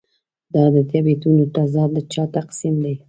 دا 0.53 0.63
د 0.75 0.77
طبیعتونو 0.91 1.43
تضاد 1.55 1.89
د 1.95 1.97
چا 2.13 2.23
تقسیم 2.37 2.75
دی. 2.83 2.95